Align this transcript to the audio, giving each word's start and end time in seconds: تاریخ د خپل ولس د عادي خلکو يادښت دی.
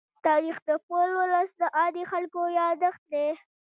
تاریخ 0.27 0.57
د 0.67 0.69
خپل 0.81 1.09
ولس 1.19 1.49
د 1.61 1.63
عادي 1.77 2.03
خلکو 2.11 2.41
يادښت 2.59 3.01
دی. 3.13 3.27